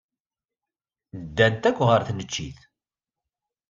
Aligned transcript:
Ddant 1.25 1.63
akk 1.69 1.79
ɣer 1.87 2.01
tneččit. 2.07 2.59